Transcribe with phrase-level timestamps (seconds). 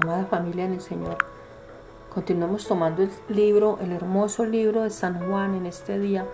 [0.00, 1.18] Amada familia en el Señor,
[2.12, 6.26] continuamos tomando el libro, el hermoso libro de San Juan en este día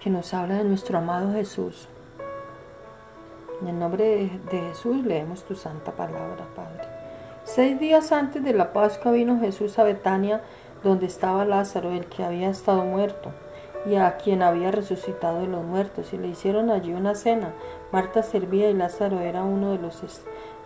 [0.00, 1.88] que nos habla de nuestro amado Jesús.
[3.60, 6.88] En el nombre de Jesús leemos tu santa palabra, Padre.
[7.44, 10.42] Seis días antes de la Pascua vino Jesús a Betania,
[10.82, 13.30] donde estaba Lázaro, el que había estado muerto,
[13.86, 17.52] y a quien había resucitado de los muertos, y le hicieron allí una cena.
[17.92, 20.02] Marta servía y Lázaro era uno de los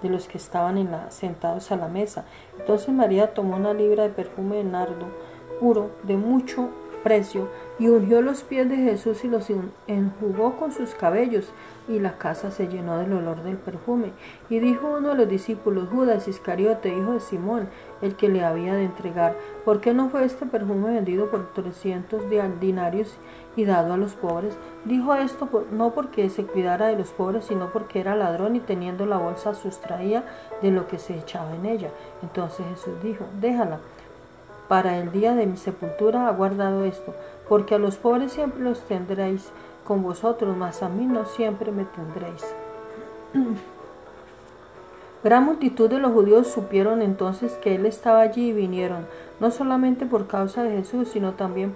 [0.02, 2.24] de los que estaban en la, sentados a la mesa.
[2.58, 5.06] Entonces María tomó una libra de perfume de nardo
[5.58, 6.68] puro de mucho
[7.02, 9.48] precio y ungió los pies de Jesús y los
[9.86, 11.52] enjugó con sus cabellos
[11.88, 14.12] y la casa se llenó del olor del perfume.
[14.48, 17.69] Y dijo uno de los discípulos, Judas Iscariote, hijo de Simón,
[18.02, 22.22] el que le había de entregar, ¿por qué no fue este perfume vendido por trescientos
[22.60, 23.16] dinarios
[23.56, 24.56] y dado a los pobres?
[24.84, 29.06] Dijo esto no porque se cuidara de los pobres, sino porque era ladrón y teniendo
[29.06, 30.24] la bolsa sustraía
[30.62, 31.91] de lo que se echaba en ella.
[32.22, 33.80] Entonces Jesús dijo, déjala.
[34.69, 37.14] Para el día de mi sepultura ha guardado esto,
[37.48, 39.50] porque a los pobres siempre los tendréis
[39.84, 42.45] con vosotros, mas a mí no siempre me tendréis.
[45.23, 49.06] Gran multitud de los judíos supieron entonces que él estaba allí y vinieron,
[49.41, 51.75] no solamente por causa de Jesús, sino también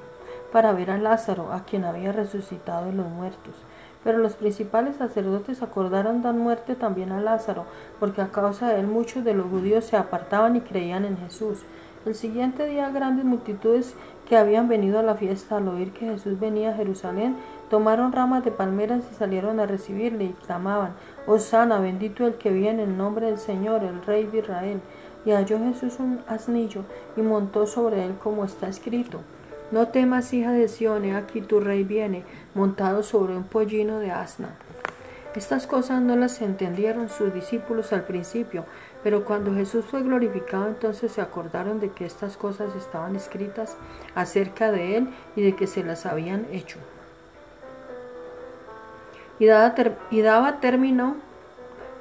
[0.53, 3.55] para ver a Lázaro, a quien había resucitado de los muertos.
[4.03, 7.65] Pero los principales sacerdotes acordaron dar muerte también a Lázaro,
[7.99, 11.59] porque a causa de él muchos de los judíos se apartaban y creían en Jesús.
[12.07, 13.95] El siguiente día grandes multitudes
[14.27, 17.37] que habían venido a la fiesta al oír que Jesús venía a Jerusalén,
[17.69, 20.95] tomaron ramas de palmeras y salieron a recibirle y clamaban,
[21.27, 24.81] Osana, bendito el que viene en nombre del Señor, el Rey de Israel.
[25.27, 26.85] Y halló Jesús un asnillo
[27.19, 29.21] y montó sobre él como está escrito.
[29.71, 34.57] No temas, hija de Sión, aquí tu rey viene, montado sobre un pollino de asna.
[35.37, 38.65] Estas cosas no las entendieron sus discípulos al principio,
[39.03, 43.77] pero cuando Jesús fue glorificado entonces se acordaron de que estas cosas estaban escritas
[44.15, 46.79] acerca de él y de que se las habían hecho.
[49.39, 51.17] Y daba, término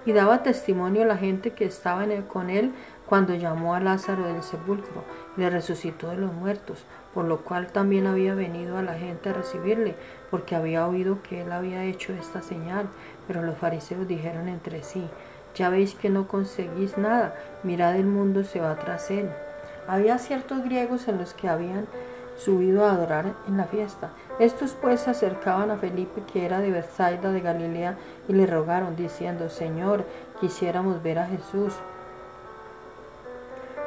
[0.05, 2.73] y daba testimonio a la gente que estaba con él
[3.05, 5.03] cuando llamó a Lázaro del sepulcro
[5.37, 9.29] y le resucitó de los muertos, por lo cual también había venido a la gente
[9.29, 9.95] a recibirle,
[10.29, 12.87] porque había oído que él había hecho esta señal.
[13.25, 15.07] Pero los fariseos dijeron entre sí,
[15.55, 19.29] ya veis que no conseguís nada, mirad el mundo se va tras él.
[19.87, 21.87] Había ciertos griegos en los que habían
[22.37, 24.11] subido a adorar en la fiesta.
[24.39, 28.95] Estos pues se acercaban a Felipe, que era de Bethsaida de Galilea, y le rogaron,
[28.95, 30.05] diciendo, Señor,
[30.39, 31.73] quisiéramos ver a Jesús.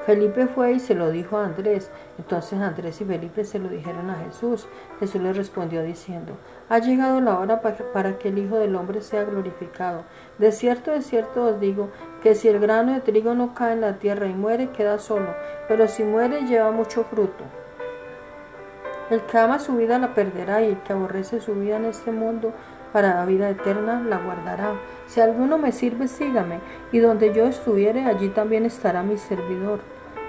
[0.06, 1.90] Felipe fue y se lo dijo a Andrés.
[2.18, 4.66] Entonces Andrés y Felipe se lo dijeron a Jesús.
[4.98, 6.36] Jesús le respondió diciendo,
[6.68, 10.02] Ha llegado la hora para que el Hijo del Hombre sea glorificado.
[10.38, 11.90] De cierto, de cierto os digo,
[12.22, 15.34] que si el grano de trigo no cae en la tierra y muere, queda solo,
[15.68, 17.44] pero si muere, lleva mucho fruto.
[19.10, 22.12] El que ama su vida la perderá y el que aborrece su vida en este
[22.12, 22.52] mundo
[22.92, 24.74] para la vida eterna la guardará.
[25.06, 26.60] Si alguno me sirve, sígame,
[26.92, 29.80] y donde yo estuviere, allí también estará mi servidor.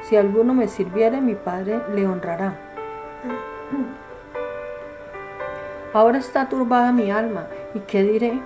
[0.04, 2.58] Si alguno me sirviere, mi Padre le honrará.
[5.94, 8.42] Ahora está turbada mi alma, ¿y qué diré?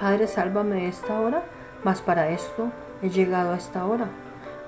[0.00, 1.42] Padre, sálvame de esta hora,
[1.84, 2.70] mas para esto
[3.02, 4.06] he llegado a esta hora.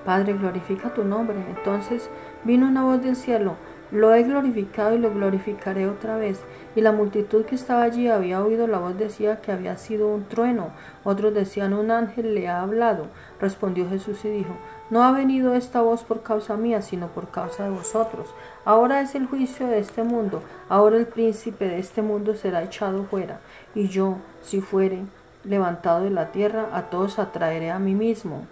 [0.05, 1.37] Padre, glorifica tu nombre.
[1.55, 2.09] Entonces
[2.43, 3.55] vino una voz del cielo,
[3.91, 6.39] lo he glorificado y lo glorificaré otra vez.
[6.75, 10.25] Y la multitud que estaba allí había oído la voz decía que había sido un
[10.25, 10.69] trueno.
[11.03, 13.07] Otros decían un ángel le ha hablado.
[13.39, 14.53] Respondió Jesús y dijo,
[14.89, 18.33] no ha venido esta voz por causa mía, sino por causa de vosotros.
[18.65, 20.41] Ahora es el juicio de este mundo.
[20.67, 23.39] Ahora el príncipe de este mundo será echado fuera.
[23.75, 25.03] Y yo, si fuere
[25.43, 28.47] levantado de la tierra, a todos atraeré a mí mismo.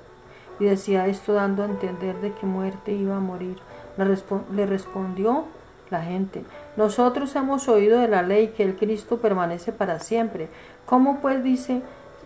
[0.59, 3.57] Y decía esto dando a entender de qué muerte iba a morir.
[3.97, 5.45] Le, respondió
[5.89, 6.43] la gente,
[6.75, 10.49] nosotros hemos oído de la ley que el Cristo permanece para siempre.
[10.85, 11.81] ¿Cómo pues dice,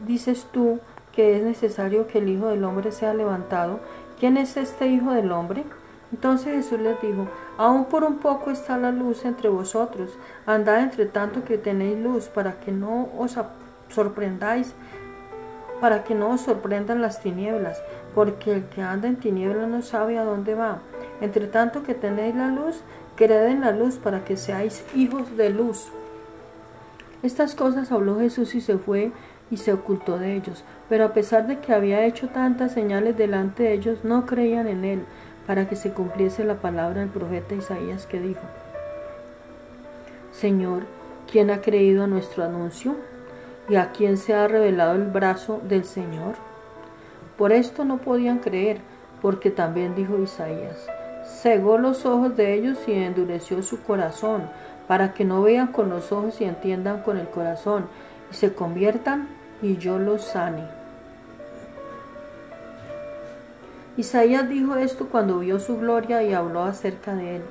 [0.06, 0.80] dices tú
[1.14, 3.80] que es necesario que el Hijo del Hombre sea levantado?
[4.20, 5.64] ¿Quién es este Hijo del Hombre?
[6.12, 7.28] Entonces Jesús les dijo,
[7.58, 12.28] aún por un poco está la luz entre vosotros, andad entre tanto que tenéis luz,
[12.28, 13.38] para que no os
[13.88, 14.74] sorprendáis,
[15.80, 17.82] para que no os sorprendan las tinieblas,
[18.14, 20.80] porque el que anda en tinieblas no sabe a dónde va.
[21.22, 22.82] Entre tanto que tenéis la luz,
[23.16, 25.92] creed en la luz para que seáis hijos de luz.
[27.24, 29.12] Estas cosas habló Jesús y se fue
[29.52, 30.64] y se ocultó de ellos.
[30.90, 34.84] Pero a pesar de que había hecho tantas señales delante de ellos, no creían en
[34.84, 35.04] él,
[35.46, 38.42] para que se cumpliese la palabra del profeta Isaías que dijo,
[40.32, 40.84] Señor,
[41.32, 42.96] ¿quién ha creído a nuestro anuncio?
[43.70, 46.36] ¿Y a quién se ha revelado el brazo del Señor?
[47.38, 48.80] Por esto no podían creer,
[49.22, 50.88] porque también dijo Isaías,
[51.26, 54.44] cegó los ojos de ellos y endureció su corazón,
[54.88, 57.86] para que no vean con los ojos y entiendan con el corazón,
[58.32, 59.30] y se conviertan
[59.62, 60.64] y yo los sane.
[63.98, 67.42] Isaías dijo esto cuando vio su gloria y habló acerca de él.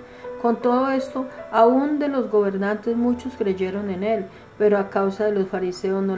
[0.40, 4.26] Con todo esto, aún de los gobernantes muchos creyeron en él,
[4.56, 6.16] pero a causa de los fariseos no,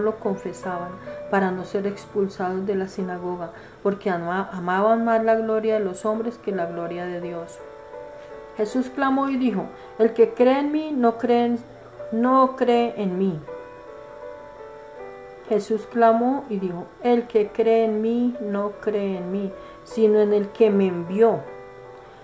[0.00, 0.90] lo confesaban,
[1.30, 3.52] para no ser expulsados de la sinagoga,
[3.82, 7.58] porque amaban más la gloria de los hombres que la gloria de Dios.
[8.58, 9.64] Jesús clamó y dijo,
[9.98, 11.56] el que cree en mí no cree,
[12.12, 13.40] no cree en mí.
[15.48, 19.52] Jesús clamó y dijo, el que cree en mí no cree en mí,
[19.84, 21.53] sino en el que me envió.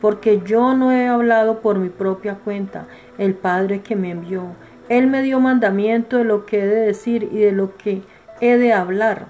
[0.00, 2.86] Porque yo no he hablado por mi propia cuenta,
[3.18, 4.46] el Padre que me envió.
[4.88, 8.02] Él me dio mandamiento de lo que he de decir y de lo que
[8.40, 9.26] he de hablar.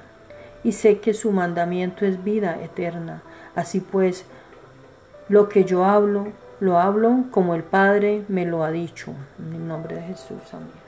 [0.63, 3.23] Y sé que su mandamiento es vida eterna.
[3.55, 4.25] Así pues,
[5.29, 6.29] lo que yo hablo,
[6.61, 9.13] lo hablo como el Padre me lo ha dicho.
[9.39, 10.80] En el nombre de Jesús, amén.